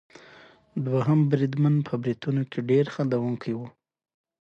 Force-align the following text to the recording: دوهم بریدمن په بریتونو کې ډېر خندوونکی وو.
دوهم 0.85 1.19
بریدمن 1.29 1.75
په 1.87 1.93
بریتونو 2.01 2.41
کې 2.51 2.59
ډېر 2.69 2.85
خندوونکی 2.93 3.53
وو. 3.55 3.67